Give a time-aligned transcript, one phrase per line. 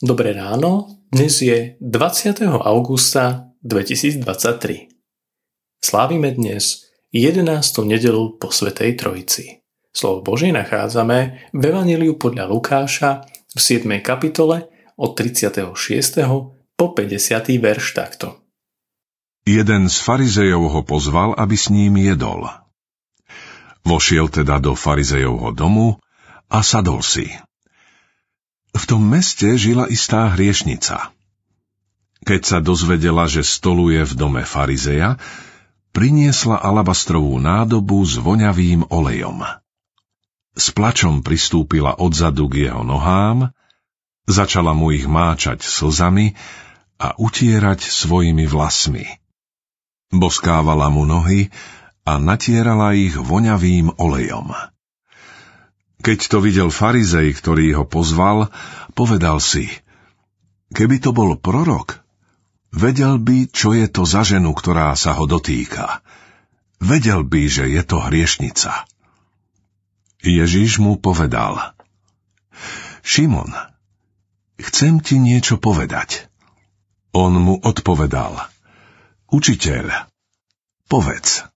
[0.00, 2.48] Dobré ráno, dnes je 20.
[2.48, 4.88] augusta 2023.
[5.76, 7.44] Slávime dnes 11.
[7.84, 9.60] nedelu po Svetej Trojici.
[9.92, 14.00] Slovo Božie nachádzame v Evangeliu podľa Lukáša v 7.
[14.00, 15.68] kapitole od 36.
[16.80, 17.60] po 50.
[17.60, 18.40] verš takto.
[19.44, 22.48] Jeden z farizejov ho pozval, aby s ním jedol.
[23.84, 26.00] Vošiel teda do farizejovho domu
[26.48, 27.28] a sadol si.
[28.70, 31.10] V tom meste žila istá hriešnica.
[32.20, 35.16] Keď sa dozvedela, že stoluje v dome farizeja,
[35.90, 39.42] priniesla alabastrovú nádobu s voňavým olejom.
[40.54, 43.50] S plačom pristúpila odzadu k jeho nohám,
[44.28, 46.36] začala mu ich máčať slzami
[47.00, 49.06] a utierať svojimi vlasmi.
[50.10, 51.48] Boskávala mu nohy
[52.04, 54.52] a natierala ich voňavým olejom.
[56.00, 58.48] Keď to videl farizej, ktorý ho pozval,
[58.96, 59.68] povedal si,
[60.72, 62.00] keby to bol prorok,
[62.72, 66.00] vedel by, čo je to za ženu, ktorá sa ho dotýka.
[66.80, 68.88] Vedel by, že je to hriešnica.
[70.24, 71.76] Ježiš mu povedal,
[73.04, 73.52] Šimon,
[74.56, 76.28] chcem ti niečo povedať.
[77.12, 78.48] On mu odpovedal,
[79.30, 80.10] Učiteľ,
[80.90, 81.46] povedz.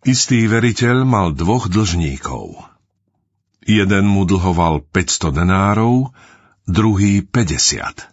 [0.00, 2.56] Istý veriteľ mal dvoch dlžníkov.
[3.68, 6.08] Jeden mu dlhoval 500 denárov,
[6.64, 8.08] druhý 50.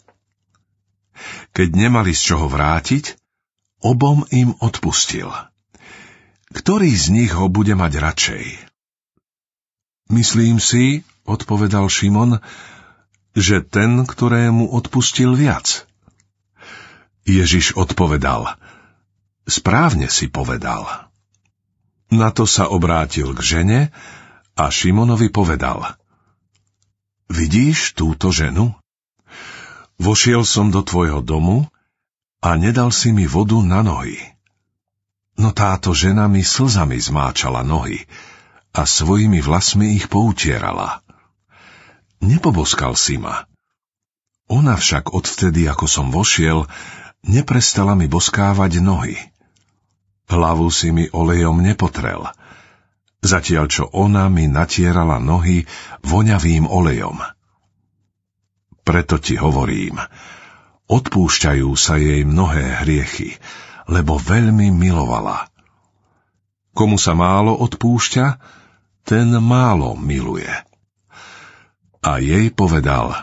[1.56, 3.16] Keď nemali z čoho vrátiť,
[3.80, 5.32] obom im odpustil.
[6.52, 8.46] Ktorý z nich ho bude mať radšej?
[10.12, 12.44] Myslím si, odpovedal Šimon,
[13.32, 15.88] že ten, ktorému odpustil viac.
[17.24, 18.60] Ježiš odpovedal,
[19.48, 21.07] správne si povedal.
[22.08, 23.80] Na to sa obrátil k žene
[24.56, 26.00] a Šimonovi povedal
[27.28, 28.72] Vidíš túto ženu?
[30.00, 31.68] Vošiel som do tvojho domu
[32.40, 34.16] a nedal si mi vodu na nohy.
[35.38, 38.08] No táto žena mi slzami zmáčala nohy
[38.72, 41.04] a svojimi vlasmi ich poutierala.
[42.24, 43.46] Nepoboskal si ma.
[44.48, 46.66] Ona však odvtedy, ako som vošiel,
[47.28, 49.20] neprestala mi boskávať nohy.
[50.28, 52.28] Hlavu si mi olejom nepotrel,
[53.24, 55.64] zatiaľ čo ona mi natierala nohy
[56.04, 57.24] voňavým olejom.
[58.84, 60.00] Preto ti hovorím,
[60.88, 63.36] odpúšťajú sa jej mnohé hriechy,
[63.88, 65.48] lebo veľmi milovala.
[66.76, 68.26] Komu sa málo odpúšťa,
[69.08, 70.52] ten málo miluje.
[72.04, 73.16] A jej povedal,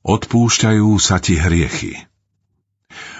[0.00, 1.96] odpúšťajú sa ti hriechy.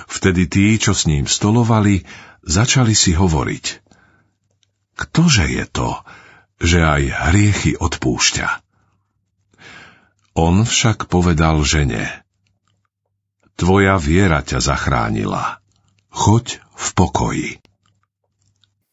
[0.09, 2.05] Vtedy tí, čo s ním stolovali,
[2.45, 3.67] začali si hovoriť.
[4.95, 5.91] Ktože je to,
[6.63, 8.49] že aj hriechy odpúšťa?
[10.39, 12.25] On však povedal žene,
[13.55, 15.63] Tvoja viera ťa zachránila.
[16.11, 17.51] Choď v pokoji.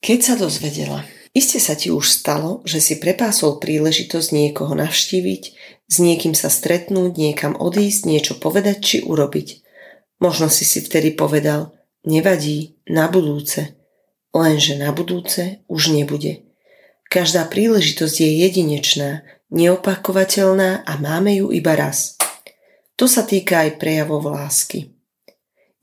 [0.05, 1.01] Keď sa dozvedela,
[1.33, 5.43] iste sa ti už stalo, že si prepásol príležitosť niekoho navštíviť,
[5.89, 9.65] s niekým sa stretnúť, niekam odísť, niečo povedať či urobiť.
[10.21, 13.77] Možno si si vtedy povedal– Nevadí, na budúce.
[14.33, 16.41] Lenže na budúce už nebude.
[17.11, 22.17] Každá príležitosť je jedinečná, neopakovateľná a máme ju iba raz.
[22.95, 24.95] To sa týka aj prejavov lásky.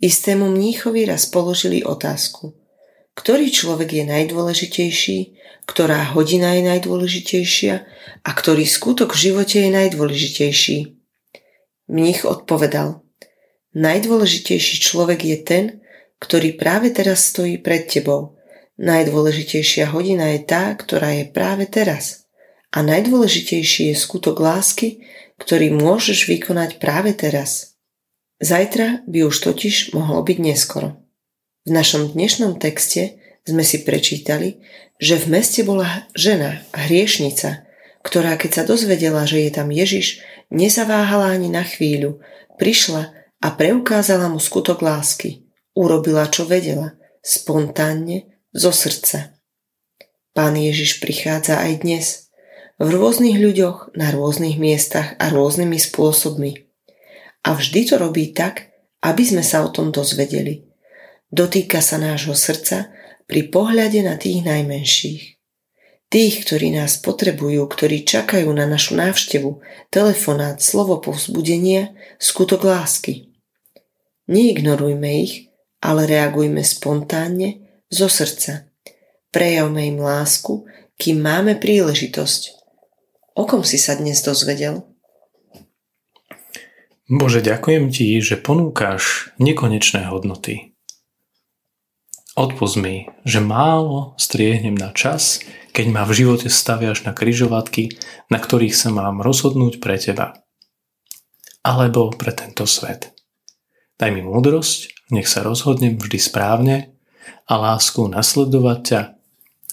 [0.00, 2.54] Istému mníchovi raz položili otázku.
[3.14, 5.18] Ktorý človek je najdôležitejší,
[5.66, 7.74] ktorá hodina je najdôležitejšia
[8.22, 10.78] a ktorý skutok v živote je najdôležitejší?
[11.90, 13.02] Mních odpovedal.
[13.74, 15.64] Najdôležitejší človek je ten,
[16.18, 18.38] ktorý práve teraz stojí pred tebou.
[18.78, 22.26] Najdôležitejšia hodina je tá, ktorá je práve teraz.
[22.70, 25.02] A najdôležitejší je skutok lásky,
[25.38, 27.78] ktorý môžeš vykonať práve teraz.
[28.38, 30.94] Zajtra by už totiž mohlo byť neskoro.
[31.66, 34.62] V našom dnešnom texte sme si prečítali,
[34.98, 37.66] že v meste bola žena, hriešnica,
[38.06, 40.22] ktorá keď sa dozvedela, že je tam Ježiš,
[40.54, 42.22] nezaváhala ani na chvíľu,
[42.62, 43.10] prišla
[43.42, 45.42] a preukázala mu skutok lásky–
[45.78, 49.38] Urobila, čo vedela, spontánne, zo srdca.
[50.34, 52.06] Pán Ježiš prichádza aj dnes,
[52.82, 56.66] v rôznych ľuďoch, na rôznych miestach a rôznymi spôsobmi.
[57.46, 58.74] A vždy to robí tak,
[59.06, 60.66] aby sme sa o tom dozvedeli.
[61.30, 62.90] Dotýka sa nášho srdca
[63.30, 65.38] pri pohľade na tých najmenších.
[66.10, 69.62] Tých, ktorí nás potrebujú, ktorí čakajú na našu návštevu,
[69.94, 73.30] telefonát, slovo povzbudenia, skutok lásky.
[74.26, 75.47] Neignorujme ich,
[75.82, 78.68] ale reagujme spontánne zo srdca.
[79.30, 80.66] Prejavme im lásku,
[80.98, 82.58] kým máme príležitosť.
[83.38, 84.82] O kom si sa dnes dozvedel?
[87.08, 90.76] Bože, ďakujem Ti, že ponúkaš nekonečné hodnoty.
[92.36, 95.40] Odpust mi, že málo striehnem na čas,
[95.72, 97.96] keď ma v živote staviaš na kryžovatky,
[98.28, 100.36] na ktorých sa mám rozhodnúť pre Teba.
[101.62, 103.14] Alebo pre tento svet.
[103.98, 106.76] Daj mi múdrosť, nech sa rozhodnem vždy správne
[107.48, 109.00] a lásku nasledovať ťa,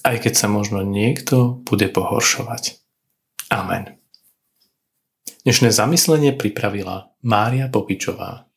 [0.06, 2.80] aj keď sa možno niekto bude pohoršovať.
[3.52, 4.00] Amen.
[5.46, 8.50] Dnešné zamyslenie pripravila Mária Popičová.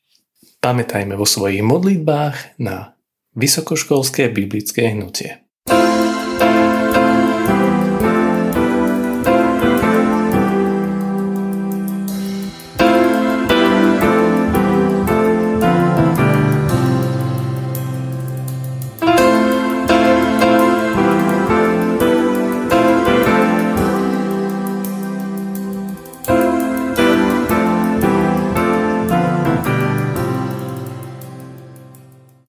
[0.58, 2.96] Pamätajme vo svojich modlitbách na
[3.36, 5.47] vysokoškolské biblické hnutie.